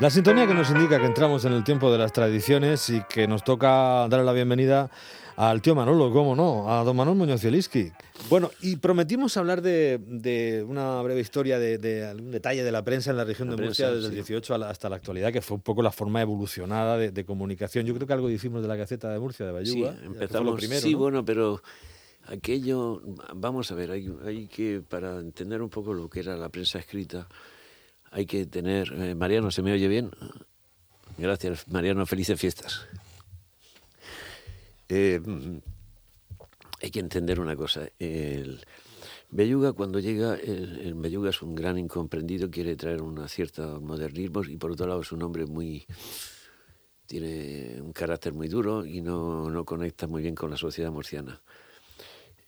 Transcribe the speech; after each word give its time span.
La 0.00 0.10
sintonía 0.10 0.46
que 0.46 0.54
nos 0.54 0.70
indica 0.70 1.00
que 1.00 1.06
entramos 1.06 1.44
en 1.44 1.52
el 1.52 1.64
tiempo 1.64 1.90
de 1.90 1.98
las 1.98 2.12
tradiciones 2.12 2.88
y 2.88 3.02
que 3.08 3.26
nos 3.26 3.42
toca 3.42 4.06
darle 4.08 4.24
la 4.24 4.32
bienvenida 4.32 4.88
al 5.34 5.60
tío 5.60 5.74
Manolo, 5.74 6.12
cómo 6.12 6.36
no, 6.36 6.72
a 6.72 6.84
don 6.84 6.96
Manuel 6.96 7.16
Muñoz 7.16 7.42
Bueno, 8.30 8.52
y 8.62 8.76
prometimos 8.76 9.36
hablar 9.36 9.60
de, 9.60 10.64
una 10.68 11.02
breve 11.02 11.20
historia, 11.20 11.58
de, 11.58 12.06
algún 12.06 12.30
detalle 12.30 12.62
de 12.62 12.70
la 12.70 12.84
prensa 12.84 13.10
en 13.10 13.16
la 13.16 13.24
región 13.24 13.50
de 13.50 13.56
Murcia 13.56 13.90
desde 13.90 14.06
el 14.06 14.14
18 14.14 14.54
hasta 14.54 14.88
la 14.88 14.94
actualidad, 14.94 15.32
que 15.32 15.42
fue 15.42 15.56
un 15.56 15.62
poco 15.62 15.82
la 15.82 15.90
forma 15.90 16.22
evolucionada 16.22 16.96
de, 16.96 17.24
comunicación. 17.24 17.84
Yo 17.84 17.92
creo 17.96 18.06
que 18.06 18.12
algo 18.12 18.30
hicimos 18.30 18.62
de 18.62 18.68
la 18.68 18.76
Gaceta 18.76 19.10
de 19.10 19.18
Murcia, 19.18 19.46
de 19.46 19.52
Bayuga. 19.52 19.96
Sí, 19.98 20.06
empezamos, 20.06 20.60
primero, 20.60 20.80
sí, 20.80 20.94
bueno, 20.94 21.24
pero 21.24 21.60
aquello, 22.26 23.02
vamos 23.34 23.72
a 23.72 23.74
ver, 23.74 23.90
hay, 23.90 24.14
hay 24.24 24.46
que, 24.46 24.80
para 24.88 25.18
entender 25.18 25.60
un 25.60 25.70
poco 25.70 25.92
lo 25.92 26.08
que 26.08 26.20
era 26.20 26.36
la 26.36 26.50
prensa 26.50 26.78
escrita, 26.78 27.26
hay 28.10 28.26
que 28.26 28.46
tener... 28.46 28.92
Eh, 28.92 29.14
Mariano, 29.14 29.50
¿se 29.50 29.62
me 29.62 29.72
oye 29.72 29.88
bien? 29.88 30.10
Gracias, 31.16 31.68
Mariano, 31.68 32.06
felices 32.06 32.38
fiestas. 32.40 32.86
Eh, 34.88 35.20
hay 36.80 36.90
que 36.90 37.00
entender 37.00 37.40
una 37.40 37.56
cosa. 37.56 37.88
El 37.98 38.64
Belluga, 39.30 39.72
cuando 39.72 39.98
llega, 39.98 40.36
el, 40.36 40.94
Belluga 40.94 41.30
es 41.30 41.42
un 41.42 41.54
gran 41.54 41.78
incomprendido, 41.78 42.50
quiere 42.50 42.76
traer 42.76 43.02
una 43.02 43.28
cierta 43.28 43.78
modernismo 43.78 44.42
y 44.44 44.56
por 44.56 44.70
otro 44.70 44.86
lado 44.86 45.02
es 45.02 45.12
un 45.12 45.22
hombre 45.22 45.44
muy... 45.46 45.84
tiene 47.06 47.80
un 47.82 47.92
carácter 47.92 48.32
muy 48.32 48.48
duro 48.48 48.86
y 48.86 49.02
no, 49.02 49.50
no 49.50 49.64
conecta 49.64 50.06
muy 50.06 50.22
bien 50.22 50.34
con 50.34 50.50
la 50.50 50.56
sociedad 50.56 50.90
murciana. 50.90 51.40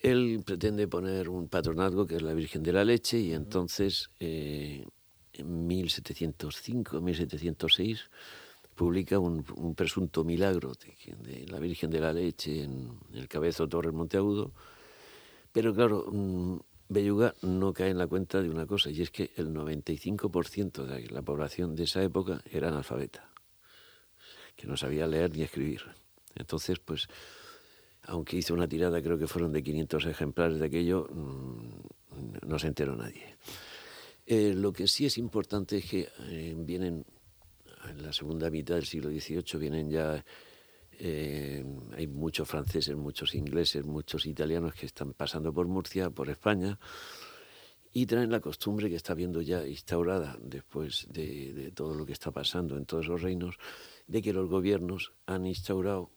Él 0.00 0.42
pretende 0.47 0.88
poner 0.88 1.28
un 1.28 1.48
patronazgo 1.48 2.06
que 2.06 2.16
es 2.16 2.22
la 2.22 2.33
Virgen 2.33 2.62
de 2.62 2.72
la 2.72 2.84
Leche 2.84 3.19
y 3.19 3.34
entonces 3.34 4.08
eh, 4.19 4.86
en 5.41 5.66
1705, 5.66 7.00
1706, 7.00 8.10
publica 8.74 9.19
un, 9.19 9.44
presunto 9.74 10.24
milagro 10.24 10.72
de, 10.72 11.47
la 11.48 11.58
Virgen 11.58 11.91
de 11.91 12.00
la 12.00 12.12
Leche 12.12 12.62
en, 12.62 12.98
el 13.12 13.28
Cabezo 13.28 13.69
Torre 13.69 13.92
Monteagudo. 13.92 14.52
Pero 15.52 15.74
claro, 15.74 16.06
mm, 16.10 16.56
Belluga 16.88 17.34
no 17.42 17.72
cae 17.72 17.91
en 17.91 17.98
la 17.98 18.06
cuenta 18.06 18.41
de 18.41 18.48
una 18.48 18.66
cosa, 18.66 18.91
y 18.91 19.02
es 19.02 19.10
que 19.10 19.32
el 19.36 19.52
95% 19.52 20.86
de 20.86 21.10
la 21.10 21.22
población 21.22 21.77
de 21.77 21.84
esa 21.84 22.02
época 22.02 22.42
era 22.50 22.69
analfabeta, 22.69 23.30
que 24.56 24.66
no 24.66 24.77
sabía 24.77 25.06
leer 25.06 25.36
ni 25.36 25.42
escribir. 25.42 25.82
Entonces, 26.34 26.78
pues, 26.78 27.06
aunque 28.04 28.38
hizo 28.38 28.54
una 28.54 28.66
tirada, 28.66 29.02
creo 29.02 29.19
que 29.19 29.27
fueron 29.27 29.52
de 29.52 29.62
500 29.62 30.06
ejemplares 30.06 30.58
de 30.58 30.66
aquello, 30.66 31.06
mm, 31.12 32.48
no 32.48 32.58
se 32.58 32.69
enteró 32.69 32.97
nadie. 32.97 33.36
Eh, 34.33 34.55
lo 34.55 34.73
que 34.73 34.86
sí 34.86 35.06
es 35.06 35.19
importante 35.19 35.78
es 35.78 35.86
que 35.86 36.09
eh, 36.28 36.55
vienen, 36.56 37.05
en 37.89 38.00
la 38.00 38.12
segunda 38.12 38.48
mitad 38.48 38.77
del 38.77 38.87
siglo 38.87 39.11
XVIII, 39.11 39.59
vienen 39.59 39.91
ya, 39.91 40.25
eh, 41.00 41.64
hay 41.97 42.06
muchos 42.06 42.47
franceses, 42.48 42.95
muchos 42.95 43.34
ingleses, 43.34 43.84
muchos 43.84 44.27
italianos 44.27 44.75
que 44.75 44.87
están 44.87 45.14
pasando 45.14 45.53
por 45.53 45.67
Murcia, 45.67 46.11
por 46.11 46.31
España, 46.31 46.78
y 47.92 48.06
traen 48.06 48.31
la 48.31 48.39
costumbre 48.39 48.89
que 48.89 48.95
está 48.95 49.14
viendo 49.14 49.42
ya 49.42 49.67
instaurada 49.67 50.39
después 50.41 51.09
de, 51.11 51.53
de 51.53 51.72
todo 51.72 51.97
lo 51.97 52.06
que 52.06 52.12
está 52.12 52.31
pasando 52.31 52.77
en 52.77 52.87
todos 52.87 53.09
los 53.09 53.22
reinos, 53.22 53.56
de 54.06 54.22
que 54.22 54.33
los 54.33 54.48
gobiernos 54.48 55.12
han 55.27 55.44
instaurado 55.44 56.12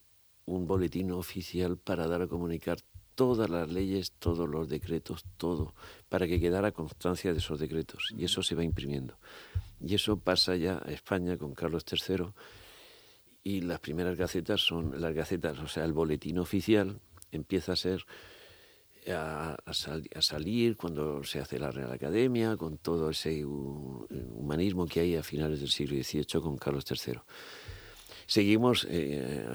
un 0.45 0.67
boletín 0.67 1.11
oficial 1.13 1.79
para 1.79 2.05
dar 2.05 2.21
a 2.21 2.27
comunicar 2.27 2.77
todas 3.15 3.49
las 3.49 3.71
leyes, 3.71 4.13
todos 4.19 4.49
los 4.49 4.67
decretos, 4.67 5.25
todo, 5.37 5.73
para 6.09 6.27
que 6.27 6.39
quedara 6.39 6.71
constancia 6.71 7.31
de 7.31 7.39
esos 7.39 7.59
decretos. 7.59 8.09
Y 8.17 8.25
eso 8.25 8.43
se 8.43 8.55
va 8.55 8.63
imprimiendo. 8.63 9.17
Y 9.79 9.95
eso 9.95 10.17
pasa 10.17 10.55
ya 10.55 10.81
a 10.85 10.91
España 10.91 11.37
con 11.37 11.53
Carlos 11.53 11.85
III. 11.89 12.25
Y 13.43 13.61
las 13.61 13.79
primeras 13.79 14.17
gacetas 14.17 14.61
son 14.61 14.99
las 15.01 15.13
gacetas, 15.13 15.59
o 15.59 15.67
sea, 15.67 15.83
el 15.83 15.93
boletín 15.93 16.39
oficial 16.39 17.01
empieza 17.31 17.73
a 17.73 17.75
ser 17.75 18.05
a, 19.11 19.57
salir 20.21 20.77
cuando 20.77 21.23
se 21.25 21.39
hace 21.39 21.59
la 21.59 21.71
Real 21.71 21.91
Academia, 21.91 22.55
con 22.55 22.77
todo 22.77 23.09
ese 23.09 23.43
humanismo 23.43 24.85
que 24.85 25.01
hay 25.01 25.15
a 25.17 25.23
finales 25.23 25.59
del 25.59 25.69
siglo 25.69 26.01
XVIII 26.01 26.41
con 26.41 26.57
Carlos 26.57 26.85
III 26.89 27.19
seguimos, 28.25 28.87
eh, 28.89 29.45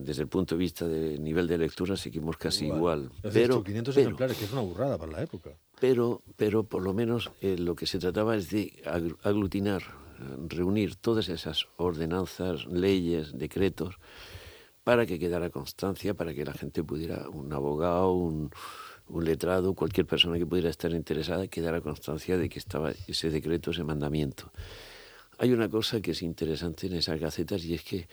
desde 0.00 0.22
el 0.22 0.28
punto 0.28 0.54
de 0.54 0.58
vista 0.58 0.86
del 0.86 1.22
nivel 1.22 1.46
de 1.46 1.58
lectura, 1.58 1.96
seguimos 1.96 2.36
casi 2.36 2.66
igual. 2.66 3.10
Pero, 3.22 3.62
500 3.62 3.96
ejemplares, 3.96 4.36
que 4.36 4.44
es 4.44 4.52
una 4.52 4.62
burrada 4.62 4.98
para 4.98 5.12
la 5.12 5.22
época. 5.22 5.50
Pero, 5.80 6.22
pero 6.36 6.64
por 6.64 6.82
lo 6.82 6.94
menos 6.94 7.30
eh, 7.40 7.56
lo 7.58 7.74
que 7.76 7.86
se 7.86 7.98
trataba 7.98 8.36
es 8.36 8.50
de 8.50 8.72
aglutinar, 9.22 9.82
reunir 10.48 10.96
todas 10.96 11.28
esas 11.28 11.66
ordenanzas, 11.76 12.66
leyes, 12.66 13.36
decretos, 13.36 13.98
para 14.84 15.04
que 15.04 15.18
quedara 15.18 15.50
constancia, 15.50 16.14
para 16.14 16.32
que 16.32 16.44
la 16.44 16.52
gente 16.52 16.82
pudiera, 16.84 17.28
un 17.28 17.52
abogado, 17.52 18.12
un, 18.12 18.50
un 19.08 19.24
letrado, 19.24 19.74
cualquier 19.74 20.06
persona 20.06 20.38
que 20.38 20.46
pudiera 20.46 20.70
estar 20.70 20.92
interesada, 20.92 21.48
quedara 21.48 21.80
constancia 21.80 22.36
de 22.36 22.48
que 22.48 22.58
estaba 22.58 22.92
ese 23.06 23.30
decreto, 23.30 23.70
ese 23.70 23.84
mandamiento. 23.84 24.50
Hay 25.38 25.52
una 25.52 25.68
cosa 25.68 26.00
que 26.00 26.12
es 26.12 26.22
interesante 26.22 26.86
en 26.86 26.94
esas 26.94 27.20
gacetas 27.20 27.64
y 27.64 27.74
es 27.74 27.82
que, 27.82 28.08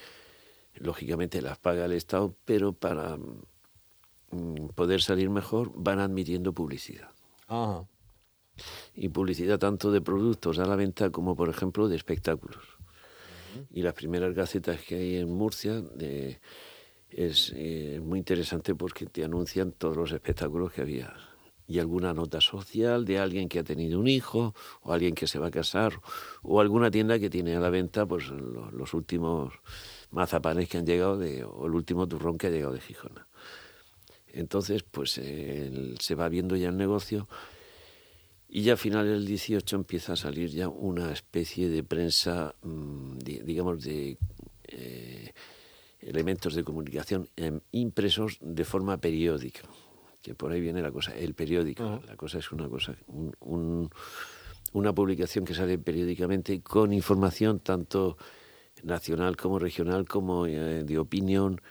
lógicamente, 0.76 1.42
las 1.42 1.58
paga 1.58 1.86
el 1.86 1.94
Estado, 1.94 2.36
pero 2.46 2.74
para 2.74 3.18
mm, 4.32 4.68
poder 4.76 5.02
salir 5.02 5.30
mejor 5.30 5.72
van 5.76 6.00
admitiendo 6.00 6.54
publicidad. 6.54 7.10
Y 8.96 9.10
publicidad 9.10 9.60
tanto 9.60 9.92
de 9.92 10.02
productos 10.02 10.60
a 10.60 10.66
la 10.66 10.76
venta 10.76 11.12
como, 11.12 11.36
por 11.36 11.50
ejemplo, 11.50 11.88
de 11.88 11.96
espectáculos. 11.96 12.64
Y 13.72 13.84
las 13.84 13.94
primeras 13.94 14.34
gacetas 14.34 14.82
que 14.82 14.96
hay 14.96 15.16
en 15.18 15.32
Murcia 15.32 15.84
es 17.10 17.54
eh, 17.56 18.00
muy 18.04 18.20
interesante 18.20 18.74
porque 18.76 19.06
te 19.06 19.24
anuncian 19.24 19.72
todos 19.72 19.96
los 19.96 20.12
espectáculos 20.12 20.72
que 20.74 20.82
había 20.82 21.16
y 21.68 21.80
alguna 21.80 22.14
nota 22.14 22.42
social 22.42 23.06
de 23.06 23.20
alguien 23.20 23.50
que 23.50 23.60
ha 23.60 23.64
tenido 23.64 24.00
un 24.00 24.08
hijo 24.08 24.54
o 24.82 24.94
alguien 24.94 25.16
que 25.16 25.28
se 25.28 25.40
va 25.40 25.48
a 25.48 25.52
casar 25.52 26.00
o 26.42 26.60
alguna 26.60 26.92
tienda 26.92 27.20
que 27.20 27.30
tiene 27.30 27.56
a 27.56 27.60
la 27.60 27.70
venta 27.70 28.06
pues 28.06 28.30
los, 28.30 28.94
últimos 28.94 29.54
mazapanes 30.12 30.70
que 30.70 30.78
han 30.78 30.86
llegado 30.86 31.18
de, 31.18 31.44
o 31.44 31.66
el 31.66 31.74
último 31.74 32.08
turrón 32.08 32.38
que 32.38 32.48
ha 32.48 32.52
llegado 32.52 32.74
de 32.74 32.82
Gijona. 32.82 33.28
Entonces 34.28 34.84
pues 34.84 35.12
se 35.12 36.16
va 36.16 36.30
viendo 36.30 36.56
ya 36.56 36.70
el 36.70 36.78
negocio 36.78 37.28
y 38.50 38.62
ya 38.62 38.74
a 38.74 38.78
finales 38.78 39.14
del 39.14 39.26
18 39.26 39.76
empieza 39.76 40.14
a 40.14 40.16
salir 40.16 40.50
ya 40.50 40.68
una 40.68 41.12
especie 41.12 41.70
de 41.70 41.84
prensa, 41.84 42.54
mm, 42.62 43.18
digamos, 43.18 43.84
de 43.84 44.18
eh, 44.68 45.34
elementos 46.02 46.54
de 46.54 46.64
comunicación 46.64 47.28
em, 47.36 47.62
impresos 47.72 48.38
de 48.42 48.64
forma 48.64 48.98
periódica 48.98 49.62
que 50.24 50.34
por 50.34 50.52
ahí 50.52 50.62
viene 50.62 50.82
la 50.82 50.92
cosa, 50.92 51.14
el 51.16 51.36
periódico. 51.36 52.02
La 52.08 52.16
cosa 52.16 52.40
es 52.40 52.52
una 52.54 52.70
cosa, 52.70 52.96
una 53.42 54.96
publicación 54.96 55.44
que 55.44 55.54
sale 55.54 55.78
periódicamente 55.78 56.62
con 56.62 56.94
información 56.94 57.60
tanto 57.60 58.18
nacional 58.84 59.36
como 59.36 59.60
regional, 59.60 60.08
como 60.08 60.48
eh, 60.48 60.84
de 60.86 60.98
opinión, 60.98 61.62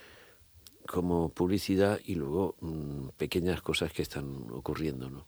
como 0.87 1.31
publicidad 1.31 1.99
y 2.05 2.15
luego 2.15 2.57
mm, 2.61 3.09
pequeñas 3.17 3.63
cosas 3.63 3.91
que 3.93 4.03
están 4.03 4.47
ocurriendo. 4.51 5.09
¿no? 5.09 5.27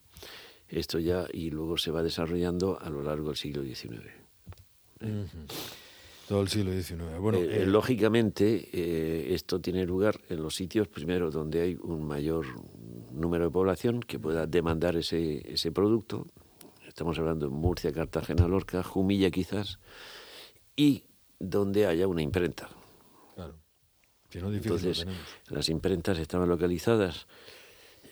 Esto 0.68 0.98
ya 0.98 1.26
y 1.32 1.50
luego 1.50 1.78
se 1.78 1.90
va 1.90 2.02
desarrollando 2.02 2.78
a 2.78 2.90
lo 2.90 3.02
largo 3.02 3.28
del 3.28 3.36
siglo 3.36 3.62
XIX. 3.62 4.02
Todo 6.28 6.42
el 6.42 6.48
siglo 6.48 6.72
XIX. 6.72 7.18
Bueno, 7.18 7.38
eh, 7.38 7.62
eh, 7.62 7.66
lógicamente, 7.66 9.34
esto 9.34 9.60
tiene 9.60 9.86
lugar 9.86 10.20
en 10.28 10.42
los 10.42 10.54
sitios, 10.54 10.88
primero, 10.88 11.30
donde 11.30 11.62
hay 11.62 11.78
un 11.80 12.06
mayor 12.06 12.46
número 13.20 13.44
de 13.44 13.50
población 13.50 14.00
que 14.00 14.18
pueda 14.18 14.46
demandar 14.46 14.96
ese, 14.96 15.52
ese 15.52 15.72
producto. 15.72 16.26
Estamos 16.86 17.18
hablando 17.18 17.46
de 17.46 17.52
Murcia, 17.52 17.92
Cartagena, 17.92 18.46
Lorca, 18.46 18.82
Jumilla 18.82 19.30
quizás, 19.30 19.78
y 20.76 21.04
donde 21.38 21.86
haya 21.86 22.06
una 22.06 22.22
imprenta. 22.22 22.68
Claro. 23.34 23.56
Entonces, 24.32 25.06
las 25.48 25.68
imprentas 25.68 26.18
estaban 26.18 26.48
localizadas 26.48 27.26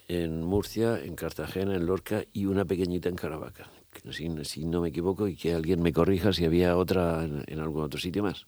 en 0.08 0.42
Murcia, 0.42 0.98
en 1.02 1.14
Cartagena, 1.14 1.74
en 1.74 1.86
Lorca 1.86 2.24
y 2.32 2.46
una 2.46 2.64
pequeñita 2.64 3.08
en 3.08 3.16
Caravaca. 3.16 3.70
Si, 4.10 4.28
si 4.44 4.64
no 4.64 4.80
me 4.80 4.88
equivoco, 4.88 5.28
y 5.28 5.36
que 5.36 5.54
alguien 5.54 5.82
me 5.82 5.92
corrija 5.92 6.32
si 6.32 6.44
había 6.44 6.76
otra 6.76 7.24
en, 7.24 7.60
algún 7.60 7.82
otro 7.82 8.00
sitio 8.00 8.22
más. 8.22 8.46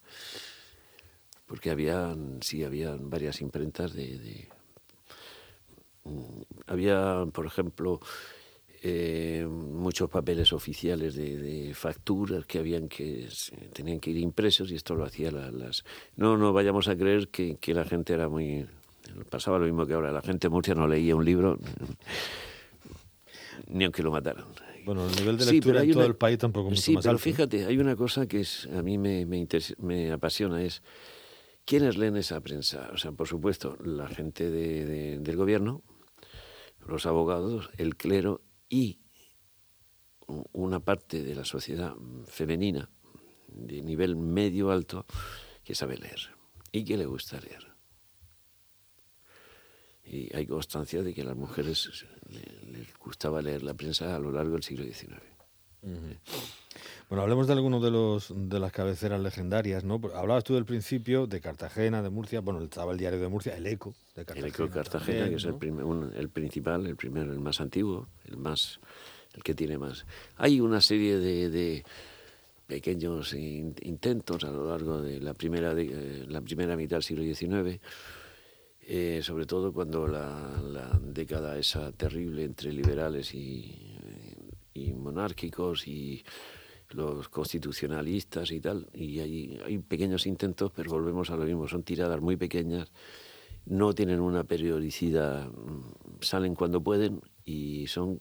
Porque 1.47 1.71
había, 1.71 2.17
sí, 2.41 2.65
había 2.65 2.97
varias 2.99 3.41
imprentas 3.41 3.93
de 3.93 4.49
había, 6.67 7.25
por 7.33 7.47
ejemplo, 7.47 8.01
eh, 8.83 9.47
muchos 9.49 10.11
papeles 10.11 10.53
oficiales 10.53 11.15
de, 11.15 11.73
facturas 11.75 12.45
que 12.45 12.59
habían 12.59 12.89
que 12.89 13.29
tenían 13.73 13.99
que 13.99 14.11
ir 14.11 14.19
impresos 14.19 14.71
y 14.71 14.75
esto 14.75 14.95
lo 14.95 15.05
hacía 15.05 15.31
las 15.31 15.85
no 16.17 16.37
no 16.37 16.53
vayamos 16.53 16.89
a 16.89 16.95
creer 16.95 17.29
que, 17.29 17.57
la 17.69 17.87
gente 17.87 18.13
era 18.13 18.29
muy 18.29 18.67
pasaba 19.31 19.59
lo 19.59 19.65
mismo 19.65 19.87
que 19.87 19.95
ahora 19.95 20.13
la 20.13 20.21
gente 20.21 20.49
de 20.49 20.51
Murcia 20.51 20.75
no 20.75 20.87
leía 20.87 21.17
un 21.17 21.25
libro 21.25 21.59
ni 23.69 23.85
aunque 23.85 24.03
lo 24.03 24.11
mataran 24.11 24.45
Bueno, 24.85 25.07
el 25.07 25.17
nivel 25.17 25.39
de 25.39 25.47
lectura 25.47 25.83
en 25.83 25.93
todo 25.93 26.05
el 26.05 26.17
país 26.17 26.37
tampoco 26.37 26.69
es 26.69 26.73
mucho 26.73 26.83
sí, 26.83 26.93
más 26.93 27.05
pero 27.05 27.13
alto. 27.13 27.23
fíjate, 27.23 27.65
hay 27.65 27.79
una 27.79 27.97
cosa 27.97 28.27
que 28.27 28.41
es, 28.41 28.69
a 28.77 28.83
mí 28.83 28.99
me, 28.99 29.25
me, 29.25 29.47
me, 29.79 30.13
apasiona, 30.13 30.63
es 30.63 30.83
quiénes 31.65 31.97
leen 31.97 32.19
esa 32.19 32.39
prensa. 32.43 32.91
O 32.93 32.99
sea, 32.99 33.13
por 33.13 33.27
supuesto, 33.27 33.79
la 33.83 34.09
gente 34.09 34.51
de, 34.51 35.19
del 35.19 35.37
gobierno, 35.37 35.83
los 36.87 37.07
abogados, 37.07 37.71
el 37.77 37.97
clero 37.97 38.43
y 38.69 39.01
una 40.53 40.81
parte 40.81 41.23
de 41.23 41.35
la 41.35 41.45
sociedad 41.45 41.95
femenina 42.27 42.91
de 43.49 43.83
nivel 43.83 44.17
medio 44.17 44.71
alto 44.71 45.07
que 45.63 45.75
sabe 45.75 45.99
leer 45.99 46.35
y 46.73 46.85
que 46.85 46.97
le 46.97 47.07
gusta 47.07 47.41
leer. 47.41 47.75
Y 50.05 50.35
hay 50.37 50.47
constancia 50.47 51.03
de 51.03 51.15
que 51.15 51.23
a 51.23 51.25
las 51.25 51.37
mujeres 51.37 52.05
les 52.29 52.95
gustaba 52.99 53.41
leer 53.41 53.63
la 53.63 53.75
prensa 53.75 54.15
a 54.15 54.19
lo 54.19 54.33
largo 54.33 54.53
del 54.53 54.63
siglo 54.63 54.85
XIX. 54.85 55.23
Bueno, 57.09 57.23
hablemos 57.23 57.47
de 57.47 57.53
algunos 57.53 57.83
de 57.83 57.91
los 57.91 58.33
de 58.35 58.59
las 58.59 58.73
cabeceras 58.73 59.21
legendarias, 59.21 59.85
¿no? 59.85 60.01
Hablabas 60.15 60.45
tú 60.45 60.55
del 60.55 60.65
principio 60.65 61.27
de 61.27 61.41
Cartagena, 61.41 62.03
de 62.03 62.11
Murcia, 62.11 62.41
bueno, 62.41 62.63
estaba 62.63 62.93
el 62.93 62.99
diario 62.99 63.21
de 63.21 63.29
Murcia, 63.29 63.57
el 63.57 63.67
Eco 63.67 63.95
de 64.17 64.25
Cartagena. 64.25 64.47
El 64.47 64.53
Eco 64.53 64.63
de 64.65 64.71
Cartagena, 64.71 65.29
que 65.29 65.35
es 65.37 65.45
el, 65.45 66.13
el 66.17 66.29
principal, 66.31 66.87
el 66.87 66.97
primero, 66.97 67.33
el 67.33 67.41
más 67.41 67.61
antiguo, 67.61 68.09
el 68.25 68.37
más 68.39 68.81
el 69.35 69.43
que 69.43 69.55
tiene 69.55 69.79
más. 69.79 70.07
Hay 70.37 70.61
una 70.61 70.81
serie 70.81 71.19
de, 71.19 71.51
de 71.51 71.85
pequeños 72.67 73.35
intentos 73.35 74.45
a 74.45 74.51
lo 74.51 74.71
largo 74.71 75.03
de 75.03 75.21
la 75.21 75.35
primera, 75.35 75.75
de, 75.75 75.85
eh, 75.85 76.25
la 76.29 76.41
primera 76.41 76.77
mitad 76.77 76.97
del 76.97 77.03
siglo 77.03 77.23
XIX, 77.23 77.81
eh, 78.87 79.21
sobre 79.23 79.47
todo 79.47 79.73
cuando 79.73 80.07
la, 80.07 80.61
la, 80.63 80.99
década 81.03 81.59
esa 81.59 81.93
terrible 81.93 82.45
entre 82.45 82.73
liberales 82.73 83.35
y, 83.35 83.97
y 84.75 84.93
monárquicos 84.93 85.89
y 85.89 86.23
los 86.95 87.29
constitucionalistas 87.29 88.51
y 88.53 88.61
tal, 88.61 88.89
y 88.95 89.21
hay, 89.21 89.61
hay 89.65 89.79
pequeños 89.79 90.27
intentos, 90.27 90.71
pero 90.75 90.91
volvemos 90.91 91.31
a 91.31 91.37
lo 91.37 91.45
mismo, 91.45 91.67
son 91.69 91.83
tiradas 91.83 92.21
muy 92.21 92.37
pequeñas, 92.37 92.93
no 93.67 93.95
tienen 93.95 94.21
una 94.21 94.45
periodicidad, 94.45 95.49
mm, 95.49 96.21
salen 96.21 96.55
cuando 96.55 96.83
pueden 96.83 97.21
y 97.45 97.87
son 97.89 98.21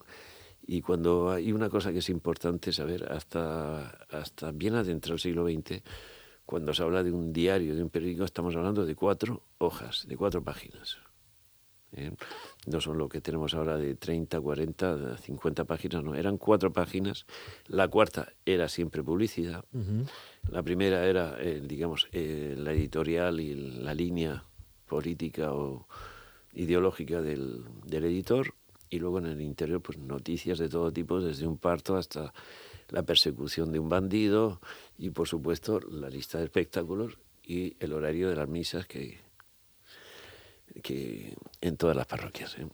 y 0.65 0.81
cuando 0.81 1.29
hay 1.29 1.51
una 1.51 1.69
cosa 1.69 1.91
que 1.91 1.99
es 1.99 2.09
importante 2.09 2.71
saber, 2.71 3.11
hasta, 3.11 3.89
hasta 4.09 4.51
bien 4.51 4.75
adentro 4.75 5.11
del 5.11 5.19
siglo 5.19 5.45
XX, 5.45 5.83
cuando 6.45 6.73
se 6.73 6.83
habla 6.83 7.03
de 7.03 7.11
un 7.11 7.33
diario, 7.33 7.75
de 7.75 7.83
un 7.83 7.89
periódico, 7.89 8.23
estamos 8.23 8.55
hablando 8.55 8.85
de 8.85 8.95
cuatro 8.95 9.43
hojas, 9.57 10.05
de 10.07 10.15
cuatro 10.15 10.41
páginas. 10.41 10.99
¿eh? 11.91 12.11
No 12.65 12.79
son 12.79 12.97
lo 12.97 13.09
que 13.09 13.19
tenemos 13.19 13.53
ahora 13.53 13.77
de 13.77 13.95
30, 13.95 14.39
40, 14.39 15.17
50 15.17 15.65
páginas, 15.65 16.03
no, 16.03 16.15
eran 16.15 16.37
cuatro 16.37 16.71
páginas. 16.71 17.25
La 17.67 17.87
cuarta 17.89 18.31
era 18.45 18.69
siempre 18.69 19.03
publicidad. 19.03 19.65
La 20.49 20.63
primera 20.63 21.05
era, 21.05 21.35
eh, 21.39 21.61
digamos, 21.61 22.07
eh, 22.13 22.55
la 22.57 22.71
editorial 22.71 23.41
y 23.41 23.53
la 23.55 23.93
línea 23.93 24.45
política 24.87 25.53
o 25.53 25.87
ideológica 26.53 27.21
del, 27.21 27.65
del 27.85 28.05
editor 28.05 28.53
y 28.89 28.99
luego 28.99 29.17
en 29.17 29.25
el 29.25 29.41
interior 29.41 29.81
pues 29.81 29.97
noticias 29.97 30.59
de 30.59 30.69
todo 30.69 30.93
tipo, 30.93 31.19
desde 31.19 31.47
un 31.47 31.57
parto 31.57 31.97
hasta 31.97 32.31
la 32.89 33.03
persecución 33.03 33.71
de 33.71 33.79
un 33.79 33.89
bandido 33.89 34.61
y 34.99 35.09
por 35.09 35.27
supuesto 35.27 35.79
la 35.79 36.09
lista 36.09 36.37
de 36.37 36.43
espectáculos 36.43 37.17
y 37.43 37.75
el 37.79 37.93
horario 37.93 38.29
de 38.29 38.35
las 38.35 38.47
misas 38.47 38.85
que, 38.85 39.17
que 40.83 41.33
en 41.61 41.77
todas 41.77 41.97
las 41.97 42.05
parroquias. 42.05 42.55
¿eh? 42.59 42.67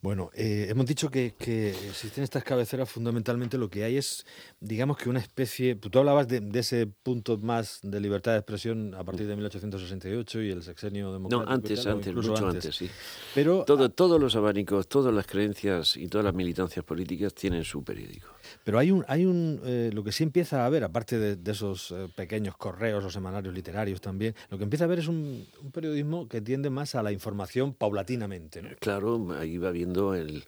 Bueno, 0.00 0.30
eh, 0.34 0.66
hemos 0.68 0.86
dicho 0.86 1.10
que, 1.10 1.34
que, 1.36 1.70
existen 1.70 2.22
estas 2.22 2.44
cabeceras, 2.44 2.88
fundamentalmente 2.88 3.58
lo 3.58 3.68
que 3.68 3.82
hay 3.82 3.96
es, 3.96 4.24
digamos 4.60 4.96
que 4.96 5.08
una 5.08 5.18
especie, 5.18 5.74
tú 5.74 5.98
hablabas 5.98 6.28
de, 6.28 6.40
ese 6.54 6.86
punto 6.86 7.36
más 7.38 7.80
de 7.82 8.00
libertad 8.00 8.32
de 8.32 8.38
expresión 8.38 8.94
a 8.94 9.02
partir 9.02 9.26
de 9.26 9.34
1868 9.34 10.42
y 10.42 10.50
el 10.50 10.62
sexenio 10.62 11.12
democrático. 11.12 11.50
No, 11.50 11.52
antes, 11.52 11.86
antes, 11.86 12.14
mucho 12.14 12.46
antes. 12.46 12.74
sí. 12.74 12.88
Pero, 13.34 13.64
Todo, 13.64 13.90
todos 13.90 14.20
los 14.20 14.36
abanicos, 14.36 14.88
todas 14.88 15.12
las 15.12 15.26
creencias 15.26 15.96
y 15.96 16.06
todas 16.06 16.24
las 16.24 16.34
militancias 16.34 16.84
políticas 16.84 17.34
tienen 17.34 17.64
su 17.64 17.82
periódico. 17.82 18.28
Pero 18.64 18.78
hay 18.78 18.90
un, 18.90 19.04
hay 19.08 19.24
un 19.24 19.60
eh, 19.64 19.90
lo 19.92 20.02
que 20.04 20.12
sí 20.12 20.22
empieza 20.24 20.62
a 20.62 20.66
haber, 20.66 20.84
aparte 20.84 21.18
de, 21.18 21.36
de 21.36 21.52
esos 21.52 21.90
eh, 21.90 22.08
pequeños 22.14 22.56
correos 22.56 23.04
o 23.04 23.10
semanarios 23.10 23.54
literarios 23.54 24.00
también, 24.00 24.34
lo 24.50 24.58
que 24.58 24.64
empieza 24.64 24.84
a 24.84 24.86
haber 24.86 25.00
es 25.00 25.08
un, 25.08 25.46
un 25.62 25.70
periodismo 25.72 26.28
que 26.28 26.40
tiende 26.40 26.70
más 26.70 26.94
a 26.94 27.02
la 27.02 27.12
información 27.12 27.74
paulatinamente. 27.74 28.62
¿no? 28.62 28.70
Claro, 28.80 29.32
ahí 29.38 29.58
va 29.58 29.70
viendo 29.70 30.14
el... 30.14 30.44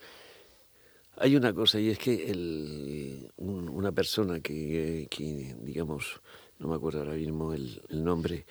Hay 1.17 1.37
una 1.37 1.53
cosa 1.53 1.79
y 1.79 1.91
es 1.91 1.99
que 1.99 2.31
el, 2.31 3.31
un, 3.37 3.69
una 3.69 3.93
persona 3.93 4.41
que, 4.41 5.07
que, 5.11 5.55
digamos, 5.61 6.21
no 6.59 6.69
me 6.69 6.77
acuerdo 6.77 7.01
ahora 7.01 7.13
mismo 7.15 7.53
el, 7.53 7.83
el, 7.91 8.03
nombre, 8.03 8.47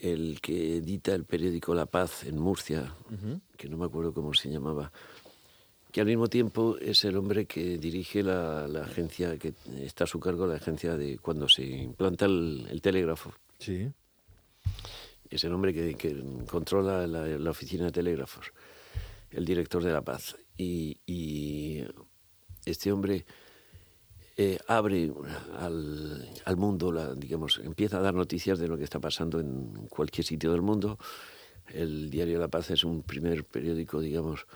el 0.00 0.40
que 0.40 0.78
edita 0.78 1.14
el 1.14 1.24
periódico 1.24 1.72
La 1.74 1.86
Paz 1.86 2.24
en 2.24 2.38
Murcia, 2.38 2.96
uh 3.10 3.14
-huh. 3.14 3.40
que 3.56 3.68
no 3.68 3.76
me 3.76 3.84
acuerdo 3.84 4.12
cómo 4.12 4.34
se 4.34 4.50
llamaba, 4.50 4.90
que 5.92 6.00
al 6.00 6.06
mismo 6.06 6.26
tiempo 6.26 6.78
es 6.80 7.04
el 7.04 7.16
hombre 7.18 7.44
que 7.44 7.76
dirige 7.76 8.22
la, 8.22 8.66
la, 8.66 8.84
agencia, 8.84 9.36
que 9.36 9.52
está 9.78 10.04
a 10.04 10.06
su 10.06 10.18
cargo 10.18 10.46
la 10.46 10.54
agencia 10.54 10.96
de 10.96 11.18
cuando 11.18 11.48
se 11.50 11.64
implanta 11.64 12.24
el, 12.24 12.66
el 12.70 12.80
telégrafo. 12.80 13.34
Sí. 13.58 13.90
Es 15.28 15.44
el 15.44 15.52
hombre 15.52 15.74
que, 15.74 15.94
que 15.94 16.16
controla 16.50 17.06
la, 17.06 17.26
la, 17.26 17.50
oficina 17.50 17.84
de 17.84 17.92
telégrafos, 17.92 18.52
el 19.30 19.44
director 19.44 19.84
de 19.84 19.92
La 19.92 20.00
Paz. 20.00 20.34
Y, 20.56 20.98
y 21.06 21.84
este 22.64 22.90
hombre 22.90 23.26
eh, 24.38 24.58
abre 24.68 25.12
al, 25.58 26.26
al 26.46 26.56
mundo, 26.56 26.90
la, 26.90 27.14
digamos, 27.14 27.60
empieza 27.62 27.98
a 27.98 28.02
dar 28.02 28.14
noticias 28.14 28.58
de 28.58 28.68
lo 28.68 28.78
que 28.78 28.84
está 28.84 28.98
pasando 28.98 29.40
en 29.40 29.88
cualquier 29.90 30.24
sitio 30.24 30.52
del 30.52 30.62
mundo. 30.62 30.98
El 31.68 32.08
diario 32.08 32.38
La 32.38 32.48
Paz 32.48 32.70
es 32.70 32.82
un 32.82 33.02
primer 33.02 33.44
periódico, 33.44 34.00
digamos, 34.00 34.46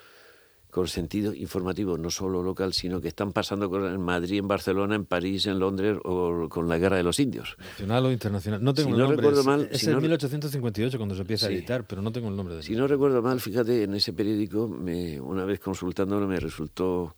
con 0.77 0.89
sentido 0.89 1.33
informativo, 1.33 1.97
no 1.97 2.11
solo 2.11 2.43
local, 2.43 2.75
sino 2.75 3.01
que 3.01 3.09
están 3.09 3.33
pasando 3.33 3.71
cosas 3.71 3.95
en 3.95 4.01
Madrid, 4.03 4.41
en 4.41 4.47
Barcelona, 4.47 4.95
en 4.95 5.07
París, 5.07 5.47
en 5.47 5.59
Londres 5.59 5.97
o 6.05 6.51
con 6.51 6.69
la 6.69 6.77
guerra 6.77 6.99
de 6.99 7.03
los 7.03 7.19
indios. 7.19 7.57
Nacional 7.59 8.05
o 8.05 8.13
internacional. 8.13 8.63
No 8.63 8.75
tengo 8.75 8.89
si 8.89 8.93
el 8.93 8.99
no 8.99 9.05
nombre. 9.05 9.17
recuerdo 9.17 9.41
es, 9.41 9.47
mal, 9.47 9.69
es 9.73 9.81
si 9.81 9.87
en 9.87 9.93
no, 9.93 10.01
1858 10.03 10.99
cuando 10.99 11.15
se 11.15 11.23
empieza 11.23 11.47
sí. 11.47 11.55
a 11.55 11.57
editar, 11.57 11.87
pero 11.87 12.03
no 12.03 12.13
tengo 12.13 12.29
el 12.29 12.37
nombre 12.37 12.57
de 12.57 12.63
Si 12.63 12.77
no 12.77 12.87
recuerdo 12.87 13.23
mal, 13.23 13.41
fíjate, 13.41 13.85
en 13.85 13.95
ese 13.95 14.13
periódico, 14.13 14.69
me, 14.69 15.19
una 15.19 15.47
vez 15.47 15.61
consultándolo, 15.61 16.29
me 16.29 16.39
resultó 16.39 17.17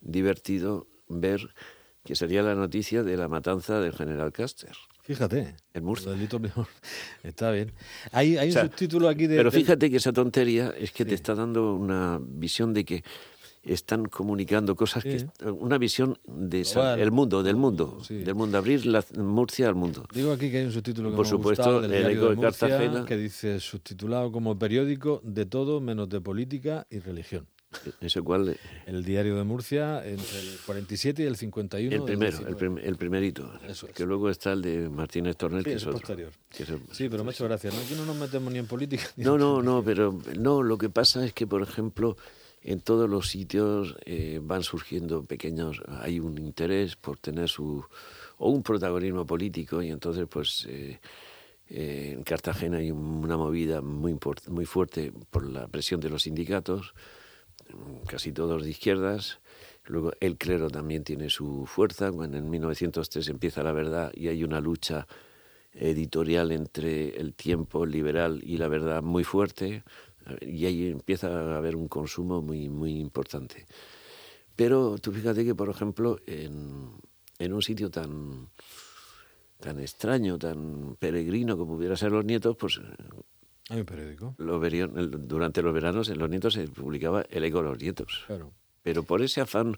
divertido 0.00 0.86
ver 1.08 1.40
que 2.04 2.14
salía 2.14 2.44
la 2.44 2.54
noticia 2.54 3.02
de 3.02 3.16
la 3.16 3.26
matanza 3.26 3.80
del 3.80 3.92
general 3.92 4.30
Caster. 4.30 4.76
Fíjate. 5.14 5.56
En 5.74 5.84
Murcia. 5.84 6.12
Delito. 6.12 6.40
Está 7.24 7.50
bien. 7.50 7.72
Hay, 8.12 8.36
hay 8.36 8.50
O 8.50 8.52
sea, 8.52 8.62
un 8.62 8.68
subtítulo 8.70 9.08
aquí 9.08 9.26
de. 9.26 9.36
Pero 9.36 9.50
del- 9.50 9.60
fíjate 9.60 9.90
que 9.90 9.96
esa 9.96 10.12
tontería 10.12 10.72
es 10.78 10.92
que 10.92 11.02
Sí. 11.02 11.08
te 11.08 11.14
está 11.16 11.34
dando 11.34 11.74
una 11.74 12.20
visión 12.22 12.72
de 12.72 12.84
que 12.84 13.02
están 13.64 14.04
comunicando 14.06 14.74
cosas 14.76 15.02
que 15.02 15.26
una 15.44 15.76
visión 15.78 16.16
de 16.26 16.62
Global. 16.62 16.98
el 17.00 17.10
mundo 17.10 17.42
del 17.42 17.56
mundo 17.56 17.98
Sí. 18.02 18.18
del 18.18 18.34
mundo 18.34 18.56
abrir 18.56 18.86
la 18.86 19.04
Murcia 19.18 19.68
al 19.68 19.74
mundo 19.74 20.06
Digo 20.14 20.32
aquí 20.32 20.50
que 20.50 20.58
hay 20.60 20.64
un 20.64 20.72
subtítulo 20.72 21.10
que 21.10 21.16
Por 21.16 21.26
me 21.26 21.30
supuesto, 21.30 21.80
del 21.82 21.92
el 21.92 21.98
diario 21.98 22.16
Eco 22.16 22.24
de 22.24 22.30
de 22.30 22.36
Murcia, 22.36 22.68
Cartagena. 22.68 23.04
que 23.04 23.16
dice 23.18 23.60
subtitulado 23.60 24.32
como 24.32 24.58
periódico 24.58 25.20
de 25.24 25.44
todo 25.44 25.80
menos 25.82 26.08
de 26.08 26.20
política 26.22 26.86
y 26.88 27.00
religión. 27.00 27.46
Ese 28.00 28.20
cual 28.22 28.56
El 28.86 29.04
diario 29.04 29.36
de 29.36 29.44
Murcia 29.44 30.04
entre 30.06 30.40
el 30.40 30.58
47 30.66 31.22
y 31.22 31.26
el 31.26 31.36
51. 31.36 31.94
el 31.96 32.02
primero 32.02 32.30
19. 32.38 32.50
el, 32.50 32.56
prim- 32.56 32.78
el 32.88 32.96
primerito 32.96 33.52
Eso 33.68 33.86
es. 33.86 33.92
que 33.94 34.04
luego 34.04 34.28
está 34.28 34.52
el 34.52 34.62
de 34.62 34.88
Martínez 34.88 35.36
Tornel 35.36 35.62
Sí, 35.64 35.70
que 35.70 35.76
es 35.76 35.82
otro 35.86 35.98
posterior. 35.98 36.32
que 36.50 36.64
es 36.64 36.68
el- 36.70 36.80
Sí, 36.92 37.08
pero 37.08 37.22
me 37.24 37.30
ha 37.30 37.32
hecho 37.32 37.44
gracia. 37.44 37.70
¿no? 37.70 37.78
Aquí 37.78 37.94
no 37.94 38.04
nos 38.04 38.16
metemos 38.16 38.52
ni 38.52 38.58
en 38.58 38.66
política. 38.66 39.04
ni 39.16 39.24
No, 39.24 39.34
en 39.34 39.40
no, 39.40 39.62
no, 39.62 39.84
pero 39.84 40.18
no, 40.38 40.62
lo 40.62 40.78
que 40.78 40.90
pasa 40.90 41.24
es 41.24 41.32
que, 41.32 41.46
por 41.46 41.62
ejemplo, 41.62 42.16
en 42.62 42.80
todos 42.80 43.08
los 43.08 43.28
sitios 43.28 43.96
eh, 44.04 44.40
van 44.42 44.62
surgiendo 44.62 45.24
pequeños, 45.24 45.80
hay 46.00 46.20
un 46.20 46.38
interés 46.38 46.96
por 46.96 47.18
tener 47.18 47.48
su, 47.48 47.84
o 48.38 48.50
un 48.50 48.62
protagonismo 48.62 49.24
político, 49.26 49.80
y 49.82 49.90
entonces, 49.90 50.26
pues, 50.28 50.66
eh, 50.68 50.98
eh, 51.70 52.14
en 52.16 52.22
Cartagena 52.24 52.78
hay 52.78 52.90
una 52.90 53.36
movida 53.36 53.80
muy, 53.80 54.18
muy 54.48 54.66
fuerte 54.66 55.12
por 55.30 55.46
la 55.48 55.68
presión 55.68 56.00
de 56.00 56.10
los 56.10 56.24
sindicatos, 56.24 56.92
casi 58.06 58.32
todos 58.32 58.62
de 58.64 58.70
izquierdas. 58.70 59.40
Luego 59.84 60.12
el 60.20 60.36
clero 60.36 60.70
también 60.70 61.04
tiene 61.04 61.30
su 61.30 61.66
fuerza. 61.66 62.12
Cuando 62.12 62.38
en 62.38 62.48
1903 62.48 63.28
empieza 63.28 63.62
la 63.62 63.72
verdad 63.72 64.12
y 64.14 64.28
hay 64.28 64.44
una 64.44 64.60
lucha 64.60 65.06
editorial 65.72 66.52
entre 66.52 67.16
el 67.20 67.34
tiempo 67.34 67.86
liberal 67.86 68.40
y 68.42 68.56
la 68.56 68.68
verdad 68.68 69.02
muy 69.02 69.24
fuerte 69.24 69.84
y 70.40 70.66
ahí 70.66 70.88
empieza 70.88 71.28
a 71.28 71.56
haber 71.56 71.76
un 71.76 71.88
consumo 71.88 72.42
muy 72.42 72.68
muy 72.68 72.98
importante. 72.98 73.66
Pero 74.56 74.98
tú 74.98 75.12
fíjate 75.12 75.44
que, 75.44 75.54
por 75.54 75.70
ejemplo, 75.70 76.18
en, 76.26 76.90
en 77.38 77.52
un 77.52 77.62
sitio 77.62 77.90
tan 77.90 78.50
tan 79.60 79.78
extraño, 79.78 80.38
tan 80.38 80.96
peregrino 80.98 81.56
como 81.56 81.76
pudiera 81.76 81.96
ser 81.96 82.12
los 82.12 82.24
nietos, 82.24 82.56
pues 82.56 82.80
Hay 83.70 83.80
un 83.80 83.86
periódico. 83.86 84.34
los 84.38 84.60
verían- 84.60 84.96
el- 84.98 85.26
durante 85.28 85.62
los 85.62 85.72
veranos 85.72 86.08
en 86.10 86.18
los 86.18 86.28
nietos 86.28 86.54
se 86.54 86.66
publicaba 86.68 87.24
el 87.30 87.44
eco 87.44 87.58
de 87.62 87.68
los 87.70 87.78
nietos. 87.80 88.24
Claro. 88.26 88.52
Pero 88.82 89.02
por 89.04 89.22
ese 89.22 89.40
afán 89.40 89.76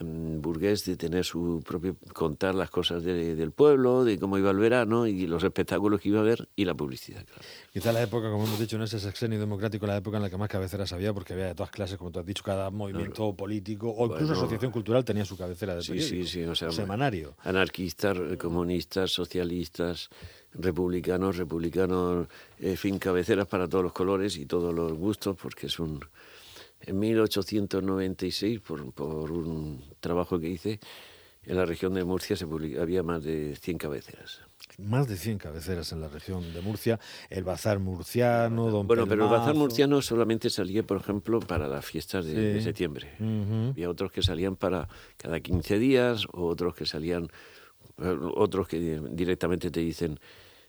burgués 0.00 0.84
de 0.84 0.96
tener 0.96 1.24
su 1.24 1.62
propio 1.66 1.96
contar 2.12 2.54
las 2.54 2.70
cosas 2.70 3.02
de- 3.02 3.34
del 3.34 3.50
pueblo, 3.50 4.04
de 4.04 4.18
cómo 4.18 4.38
iba 4.38 4.50
el 4.50 4.56
verano 4.58 5.06
y 5.06 5.26
los 5.26 5.42
espectáculos 5.42 6.00
que 6.00 6.10
iba 6.10 6.18
a 6.18 6.22
haber 6.22 6.48
y 6.54 6.64
la 6.64 6.74
publicidad. 6.74 7.24
claro. 7.24 7.42
Quizá 7.72 7.92
la 7.92 8.02
época, 8.02 8.30
como 8.30 8.44
hemos 8.44 8.58
dicho, 8.60 8.76
en 8.76 8.82
ese 8.82 9.00
sexenio 9.00 9.40
democrático, 9.40 9.86
la 9.86 9.96
época 9.96 10.18
en 10.18 10.22
la 10.22 10.30
que 10.30 10.36
más 10.36 10.48
cabeceras 10.48 10.92
había, 10.92 11.12
porque 11.12 11.32
había 11.32 11.46
de 11.46 11.54
todas 11.54 11.70
clases, 11.72 11.98
como 11.98 12.10
tú 12.12 12.20
has 12.20 12.26
dicho, 12.26 12.42
cada 12.44 12.70
movimiento 12.70 13.34
político 13.34 13.90
o 13.90 14.04
incluso 14.06 14.26
Bueno. 14.26 14.40
asociación 14.40 14.70
cultural 14.70 15.04
tenía 15.04 15.24
su 15.24 15.36
cabecera 15.36 15.74
de 15.74 15.82
Sí, 15.82 15.88
periódico, 15.92 16.26
sí, 16.26 16.26
sí, 16.28 16.44
o 16.44 16.54
sea, 16.54 16.70
semanario. 16.70 17.34
Anarquistas, 17.42 18.16
eh, 18.18 18.36
comunistas, 18.36 19.10
socialistas, 19.10 20.10
republicanos, 20.52 21.36
republicanos, 21.36 22.28
en 22.60 22.76
fin, 22.76 22.98
cabeceras 22.98 23.46
para 23.48 23.68
todos 23.68 23.82
los 23.84 23.92
colores 23.92 24.36
y 24.36 24.46
todos 24.46 24.72
los 24.74 24.92
gustos, 24.92 25.36
porque 25.40 25.66
es 25.66 25.78
un... 25.80 26.00
En 26.80 26.98
1896, 26.98 28.60
por, 28.60 28.92
por 28.92 29.32
un 29.32 29.82
trabajo 30.00 30.38
que 30.38 30.48
hice, 30.48 30.80
en 31.44 31.56
la 31.56 31.64
región 31.64 31.94
de 31.94 32.04
Murcia 32.04 32.36
se 32.36 32.46
publica- 32.46 32.80
había 32.82 33.02
más 33.02 33.22
de 33.24 33.56
100 33.56 33.78
cabeceras. 33.78 34.40
Más 34.78 35.08
de 35.08 35.16
100 35.16 35.38
cabeceras 35.38 35.90
en 35.92 36.00
la 36.00 36.08
región 36.08 36.52
de 36.52 36.60
Murcia, 36.60 37.00
el 37.30 37.42
bazar 37.42 37.78
murciano, 37.80 38.70
Don 38.70 38.86
Bueno, 38.86 39.06
pero 39.08 39.24
el 39.24 39.30
bazar 39.30 39.54
murciano 39.54 40.00
solamente 40.02 40.50
salía, 40.50 40.82
por 40.84 40.98
ejemplo, 40.98 41.40
para 41.40 41.66
las 41.68 41.84
fiestas 41.84 42.24
de, 42.26 42.60
septiembre. 42.62 43.12
Había 43.70 43.90
otros 43.90 44.12
que 44.12 44.22
salían 44.22 44.56
para 44.56 44.88
cada 45.16 45.40
15 45.40 45.78
días, 45.78 46.26
o 46.32 46.46
otros 46.46 46.74
que 46.74 46.86
salían, 46.86 47.28
eh, 47.98 48.16
otros 48.36 48.68
que 48.68 48.78
di- 48.78 49.08
directamente 49.10 49.70
te 49.70 49.80
dicen, 49.80 50.20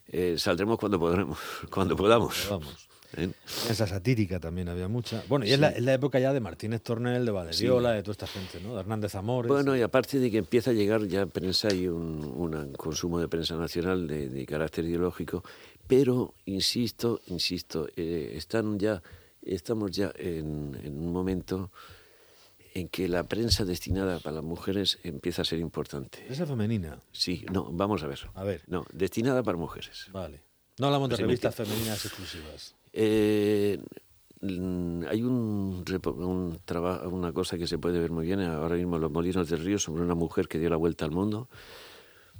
eh, 0.07 0.35
saldremos 0.39 0.79
cuando 0.79 0.97
podremos, 0.99 1.37
cuando 1.71 1.95
podamos. 1.95 2.47
Vamos. 2.49 2.88
¿Eh? 3.17 3.29
Esa 3.69 3.87
satírica 3.87 4.39
también 4.39 4.69
había 4.69 4.87
mucha. 4.87 5.23
Bueno, 5.27 5.45
y 5.45 5.51
es, 5.51 5.59
la, 5.59 5.69
es 5.69 5.81
la 5.83 5.93
época 5.93 6.19
ya 6.19 6.33
de 6.33 6.39
Martínez 6.39 6.81
Tornel, 6.81 7.25
de 7.25 7.31
Valeriola, 7.31 7.91
de 7.91 8.01
toda 8.01 8.11
esta 8.13 8.27
gente, 8.27 8.59
¿no? 8.61 8.73
De 8.73 8.79
Hernández 8.81 9.15
Amores. 9.15 9.49
Bueno, 9.49 9.75
y 9.75 9.81
aparte 9.81 10.19
de 10.19 10.29
que 10.31 10.37
empieza 10.37 10.71
a 10.71 10.73
llegar 10.73 11.05
ya 11.07 11.25
prensa 11.25 11.73
y 11.73 11.87
un, 11.87 12.23
un 12.23 12.73
consumo 12.73 13.19
de 13.19 13.27
prensa 13.27 13.55
nacional 13.55 14.07
de, 14.07 14.29
de 14.29 14.45
carácter 14.45 14.85
ideológico, 14.85 15.43
pero 15.87 16.33
insisto, 16.45 17.21
insisto, 17.27 17.87
eh, 17.95 18.33
están 18.35 18.77
ya, 18.79 19.01
estamos 19.41 19.91
ya 19.91 20.11
en, 20.15 20.79
en 20.83 20.97
un 20.99 21.11
momento 21.11 21.71
en 22.75 22.87
que 22.87 23.07
la 23.07 23.23
prensa 23.23 23.65
destinada 23.65 24.19
para 24.19 24.35
las 24.35 24.43
mujeres 24.43 24.99
empieza 25.03 25.41
a 25.41 25.45
ser 25.45 25.57
importante. 25.59 26.23
Esa 26.29 26.45
femenina. 26.45 26.99
Sí, 27.11 27.43
no, 27.51 27.71
vamos 27.71 28.03
a 28.03 28.07
ver. 28.07 28.19
A 28.35 28.43
ver. 28.43 28.61
No, 28.67 28.85
destinada 28.93 29.41
para 29.41 29.57
mujeres. 29.57 30.05
Vale. 30.11 30.41
No 30.77 30.85
hablamos 30.85 31.09
de 31.09 31.17
revistas 31.17 31.55
femeninas 31.55 32.05
exclusivas. 32.05 32.75
Eh, 32.93 33.79
hay 34.41 35.21
un, 35.23 35.83
un 36.17 36.59
traba- 36.65 37.07
una 37.07 37.33
cosa 37.33 37.57
que 37.57 37.67
se 37.67 37.77
puede 37.77 37.99
ver 37.99 38.11
muy 38.11 38.25
bien 38.25 38.39
ahora 38.41 38.75
mismo 38.75 38.95
en 38.95 39.01
los 39.01 39.11
molinos 39.11 39.49
del 39.49 39.63
río 39.65 39.77
sobre 39.79 40.03
una 40.03 40.15
mujer 40.15 40.47
que 40.47 40.59
dio 40.59 40.69
la 40.69 40.77
vuelta 40.77 41.03
al 41.05 41.11
mundo 41.11 41.49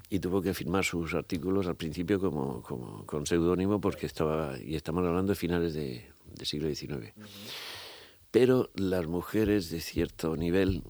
y 0.10 0.20
tuvo 0.20 0.42
que 0.42 0.54
firmar 0.54 0.86
sus 0.86 1.14
artículos 1.14 1.68
al 1.68 1.76
principio 1.76 2.20
como, 2.20 2.62
como 2.64 3.06
con 3.06 3.26
seudónimo 3.26 3.82
porque 3.82 4.06
estaba 4.06 4.58
y 4.60 4.76
estamos 4.76 5.06
hablando 5.06 5.32
de 5.34 5.36
finales 5.36 5.74
de, 5.74 6.10
del 6.36 6.46
siglo 6.48 6.74
XIX. 6.74 7.14
Pero 8.32 8.70
las 8.76 9.06
mujeres 9.08 9.70
de 9.70 9.82
cierto 9.82 10.36
nivel 10.38 10.84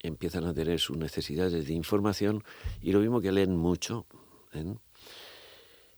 empiezan 0.00 0.44
a 0.44 0.54
tener 0.54 0.78
sus 0.80 0.96
necesidades 0.96 1.66
de 1.66 1.72
información 1.74 2.42
y 2.80 2.92
lo 2.92 3.00
mismo 3.00 3.20
que 3.20 3.32
leen 3.32 3.56
mucho. 3.56 4.06
¿eh? 4.54 4.74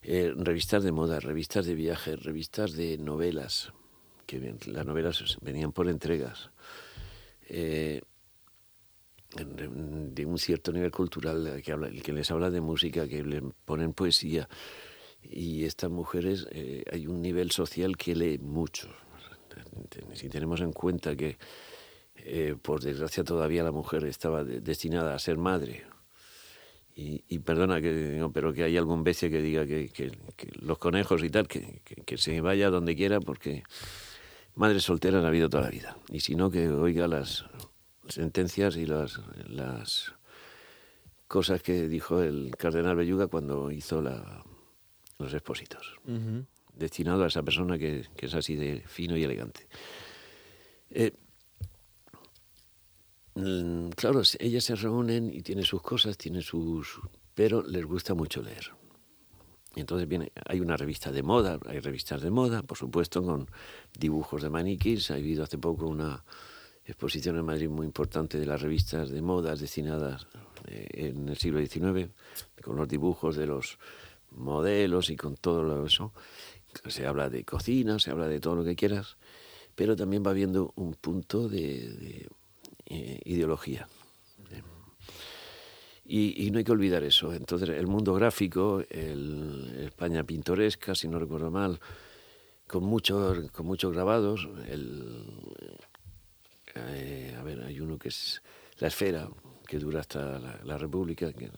Eh, 0.03 0.33
revistas 0.35 0.83
de 0.83 0.93
moda, 0.93 1.21
revistas 1.21 1.67
de 1.67 1.75
viajes, 1.75 2.23
revistas 2.23 2.73
de 2.73 2.97
novelas, 2.99 3.73
que 4.27 4.55
las 4.67 4.87
novelas 4.87 5.37
venían 5.43 5.73
por 5.73 5.89
entregas, 5.89 6.51
eh, 7.49 8.01
de 9.37 10.27
un 10.27 10.39
cierto 10.39 10.73
nivel 10.73 10.91
cultural, 10.91 11.63
que, 11.63 12.03
que 12.03 12.13
les 12.13 12.31
habla 12.31 12.51
de 12.51 12.61
música, 12.61 13.07
que 13.07 13.23
le 13.23 13.43
ponen 13.65 13.93
poesía. 13.93 14.49
Y 15.23 15.65
estas 15.65 15.91
mujeres, 15.91 16.49
eh, 16.51 16.83
hay 16.91 17.07
un 17.07 17.21
nivel 17.21 17.51
social 17.51 17.97
que 17.97 18.15
lee 18.17 18.39
mucho. 18.39 18.89
Si 20.15 20.29
tenemos 20.29 20.61
en 20.63 20.73
cuenta 20.73 21.15
que, 21.15 21.37
eh, 22.17 22.57
por 22.61 22.81
desgracia, 22.81 23.23
todavía 23.23 23.63
la 23.63 23.71
mujer 23.73 24.05
estaba 24.05 24.43
de- 24.45 24.61
destinada 24.61 25.15
a 25.15 25.19
ser 25.19 25.37
madre, 25.37 25.85
y, 27.01 27.25
y 27.29 27.39
perdona 27.39 27.81
que 27.81 27.93
digo, 27.95 28.31
pero 28.31 28.53
que 28.53 28.65
hay 28.65 28.77
algún 28.77 29.03
bestia 29.03 29.31
que 29.31 29.41
diga 29.41 29.65
que, 29.67 29.89
que- 29.89 30.11
que 30.37 30.49
los 30.61 30.77
conejos 30.79 31.23
y 31.25 31.31
tal, 31.31 31.49
que, 31.49 31.81
que- 32.05 32.19
se 32.19 32.41
vaya 32.41 32.69
donde 32.71 32.95
quiera 32.95 33.21
porque 33.21 33.63
madre 34.55 34.81
soltera 34.81 35.21
ha 35.21 35.27
habido 35.27 35.49
toda 35.49 35.65
la 35.65 35.71
vida. 35.71 35.97
Y 36.11 36.21
si 36.21 36.35
no, 36.35 36.51
que 36.51 36.69
oiga 36.69 37.09
las 37.09 37.47
sentencias 38.09 38.77
y 38.77 38.85
las, 38.87 39.21
las 39.49 40.13
cosas 41.27 41.63
que 41.63 41.89
dijo 41.89 42.21
el 42.23 42.55
cardenal 42.59 42.97
Belluga 42.97 43.29
cuando 43.29 43.71
hizo 43.71 44.03
la, 44.03 44.45
los 45.19 45.33
expósitos, 45.33 45.97
destinado 46.75 47.25
a 47.25 47.29
esa 47.29 47.43
persona 47.43 47.79
que, 47.79 48.07
que 48.17 48.27
es 48.27 48.35
así 48.35 48.57
de 48.57 48.83
fino 48.87 49.17
y 49.17 49.23
elegante. 49.25 49.69
Eh, 50.91 51.13
Claro, 53.97 54.25
se- 54.25 54.39
ellas 54.45 54.65
se 54.65 54.75
reúnen 54.75 55.33
y 55.33 55.43
tienen 55.43 55.65
sus 55.65 55.83
cosas, 55.83 56.17
tienen 56.17 56.43
sus... 56.43 57.01
pero 57.35 57.63
les 57.63 57.85
gusta 57.85 58.15
mucho 58.15 58.43
leer. 58.43 58.73
Entonces 59.77 60.09
viene, 60.09 60.33
hay 60.47 60.61
una 60.61 60.77
revista 60.77 61.13
de 61.13 61.23
moda, 61.23 61.59
hay 61.67 61.79
revistas 61.79 62.23
de 62.23 62.31
moda, 62.31 62.63
por 62.63 62.77
supuesto, 62.77 63.23
con 63.23 63.49
dibujos 63.97 64.43
de 64.43 64.51
maniquís. 64.51 65.11
Ha 65.11 65.15
habido 65.15 65.45
hace 65.45 65.59
poco 65.59 65.87
una 65.87 66.25
exposición 66.85 67.37
en 67.37 67.45
Madrid 67.45 67.69
muy 67.69 67.87
importante 67.87 68.39
de 68.41 68.47
las 68.47 68.61
revistas 68.61 69.11
de 69.11 69.23
modas 69.23 69.61
destinadas 69.61 70.27
eh, 70.67 70.89
en 70.93 71.29
el 71.29 71.37
siglo 71.37 71.61
XIX, 71.65 72.11
con 72.63 72.77
los 72.77 72.89
dibujos 72.89 73.37
de 73.37 73.47
los 73.47 73.79
modelos 74.33 75.09
y 75.11 75.17
con 75.17 75.37
todo 75.37 75.63
lo 75.63 75.87
eso. 75.87 76.13
Se 76.89 77.07
habla 77.07 77.29
de 77.31 77.45
cocina, 77.45 77.99
se 78.01 78.11
habla 78.11 78.27
de 78.27 78.41
todo 78.41 78.57
lo 78.57 78.65
que 78.65 78.75
quieras, 78.77 79.17
pero 79.77 79.95
también 79.95 80.25
va 80.27 80.31
habiendo 80.31 80.73
un 80.77 80.95
punto 80.95 81.49
de, 81.49 82.29
eh, 82.91 83.21
ideología. 83.25 83.89
Y, 86.05 86.45
y 86.45 86.51
no 86.51 86.59
hay 86.59 86.65
que 86.65 86.73
olvidar 86.73 87.05
eso. 87.05 87.33
Entonces, 87.33 87.69
el 87.69 87.87
mundo 87.87 88.13
gráfico, 88.15 88.83
el 88.91 89.85
España 89.87 90.25
pintoresca, 90.25 90.93
si 90.95 91.07
no 91.07 91.21
recuerdo 91.21 91.53
mal, 91.53 91.79
con 92.67 92.83
muchos, 92.83 93.51
con 93.53 93.67
muchos 93.67 93.93
grabados. 93.93 94.49
El, 94.67 95.25
eh, 96.75 97.37
a 97.39 97.43
ver, 97.45 97.63
hay 97.63 97.81
uno 97.81 97.97
que 97.97 98.09
es 98.09 98.43
La 98.81 98.89
Esfera, 98.89 99.29
que 99.69 99.79
dura 99.79 100.01
hasta 100.01 100.41
la, 100.41 100.61
la 100.65 100.79
República, 100.79 101.33
que 101.33 101.49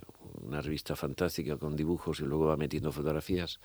una 0.42 0.60
revista 0.60 0.96
fantástica 0.96 1.56
con 1.56 1.74
dibujos 1.74 2.20
y 2.20 2.24
luego 2.24 2.46
va 2.46 2.56
metiendo 2.58 2.92
fotografías. 2.92 3.58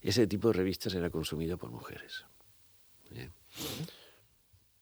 Ese 0.00 0.26
tipo 0.26 0.48
de 0.48 0.54
revistas 0.54 0.94
era 0.94 1.10
consumida 1.10 1.56
por 1.56 1.70
mujeres. 1.70 2.24
Eh. 3.14 3.30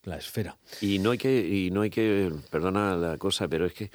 La 0.05 0.17
esfera. 0.17 0.57
Y 0.81 0.99
no 0.99 1.11
hay 1.11 1.19
que, 1.19 1.47
y 1.47 1.71
no 1.71 1.83
hay 1.83 1.91
que, 1.91 2.33
perdona 2.51 2.97
la 2.97 3.19
cosa, 3.19 3.49
pero 3.49 3.67
es 3.67 3.75
que 3.75 3.91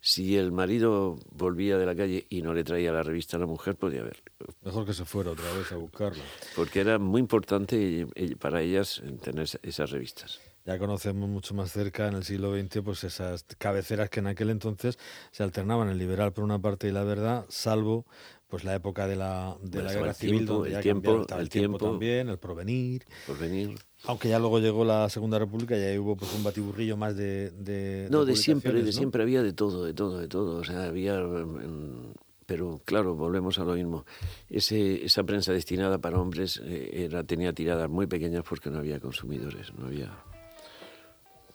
si 0.00 0.36
el 0.36 0.52
marido 0.52 1.18
volvía 1.30 1.78
de 1.78 1.86
la 1.86 1.96
calle 1.96 2.26
y 2.28 2.42
no 2.42 2.52
le 2.52 2.62
traía 2.62 2.92
la 2.92 3.02
revista 3.02 3.38
a 3.38 3.40
la 3.40 3.46
mujer, 3.46 3.74
podía 3.76 4.02
haber. 4.02 4.22
Mejor 4.62 4.84
que 4.84 4.92
se 4.92 5.06
fuera 5.06 5.30
otra 5.30 5.50
vez 5.54 5.72
a 5.72 5.76
buscarla. 5.76 6.22
Porque 6.54 6.80
era 6.80 6.98
muy 6.98 7.20
importante 7.20 8.06
para 8.38 8.60
ellas 8.60 9.02
tener 9.22 9.48
esas 9.62 9.90
revistas. 9.90 10.40
Ya 10.66 10.78
conocemos 10.78 11.28
mucho 11.28 11.54
más 11.54 11.72
cerca 11.72 12.06
en 12.08 12.14
el 12.14 12.24
siglo 12.24 12.54
XX 12.54 12.80
pues 12.82 13.04
esas 13.04 13.44
cabeceras 13.58 14.08
que 14.08 14.20
en 14.20 14.26
aquel 14.26 14.50
entonces 14.50 14.98
se 15.30 15.42
alternaban 15.42 15.88
el 15.88 15.98
liberal 15.98 16.32
por 16.32 16.44
una 16.44 16.58
parte 16.58 16.88
y 16.88 16.90
la 16.90 17.04
verdad, 17.04 17.44
salvo 17.48 18.06
pues 18.46 18.64
la 18.64 18.74
época 18.74 19.06
de 19.06 19.16
la, 19.16 19.56
de 19.62 19.80
Bueno, 19.80 19.88
la 19.88 19.92
guerra 19.94 20.08
el 20.10 20.14
civil 20.14 20.36
tiempo, 20.36 20.52
donde 20.54 20.68
el 20.68 20.74
ya 20.74 20.80
tiempo, 20.80 21.10
el 21.10 21.40
el 21.40 21.48
tiempo 21.48 21.78
tiempo. 21.78 21.78
también, 21.78 22.28
el 22.28 22.38
porvenir. 22.38 23.04
Por 23.26 23.38
venir. 23.38 23.78
Aunque 24.06 24.28
ya 24.28 24.38
luego 24.38 24.58
llegó 24.58 24.84
la 24.84 25.08
Segunda 25.08 25.38
República 25.38 25.76
y 25.78 25.82
ahí 25.82 25.98
hubo 25.98 26.16
pues 26.16 26.32
un 26.34 26.44
batiburrillo 26.44 26.96
más 26.96 27.16
de, 27.16 27.50
de 27.50 28.08
No, 28.10 28.24
de 28.24 28.36
siempre, 28.36 28.82
de 28.82 28.92
siempre 28.92 29.22
había 29.22 29.42
de 29.42 29.52
todo, 29.52 29.84
de 29.84 29.94
todo, 29.94 30.18
de 30.18 30.28
todo. 30.28 30.58
O 30.58 30.64
sea, 30.64 30.84
había. 30.84 31.18
mm, 31.18 32.12
Pero 32.44 32.82
claro, 32.84 33.14
volvemos 33.14 33.58
a 33.58 33.64
lo 33.64 33.72
mismo. 33.74 34.04
Ese, 34.50 35.04
esa 35.06 35.24
prensa 35.24 35.52
destinada 35.52 35.98
para 35.98 36.20
hombres 36.20 36.60
eh, 36.62 37.06
era, 37.06 37.24
tenía 37.24 37.54
tiradas 37.54 37.88
muy 37.88 38.06
pequeñas 38.06 38.44
porque 38.46 38.68
no 38.70 38.78
había 38.78 39.00
consumidores, 39.00 39.72
no 39.74 39.86
había. 39.86 40.12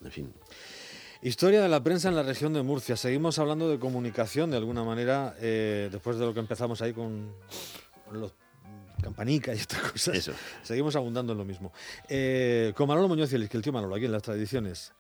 En 0.03 0.12
fin. 0.12 0.34
Historia 1.22 1.62
de 1.62 1.70
la 1.70 1.84
prensa 1.84 2.10
en 2.10 2.15
la 2.15 2.24
región 2.24 2.53
de 2.53 2.63
Murcia. 2.63 2.96
Seguimos 2.96 3.38
hablando 3.38 3.70
de 3.70 3.77
comunicación 3.77 4.50
de 4.50 4.58
alguna 4.58 4.84
manera, 4.84 5.36
eh, 5.39 5.89
después 5.91 6.18
de 6.18 6.25
lo 6.25 6.34
que 6.34 6.39
empezamos 6.39 6.82
ahí 6.82 6.94
con 6.94 7.34
los 8.12 8.34
campanica 9.00 9.53
y 9.53 9.58
estas 9.58 9.79
cosas. 9.91 10.15
Eso. 10.15 10.32
Seguimos 10.63 10.96
abundando 10.96 11.34
en 11.34 11.38
lo 11.39 11.46
mismo. 11.46 11.72
Eh, 12.08 12.74
con 12.75 12.88
Manolo 12.88 13.08
Muñoz 13.08 13.32
y 13.34 13.36
el, 13.36 13.50
que 13.50 13.58
el 13.58 13.63
tío 13.63 13.74
Manolo, 13.74 13.96
aquí 13.96 14.06
en 14.06 14.12
las 14.12 14.24
tradiciones. 14.24 14.88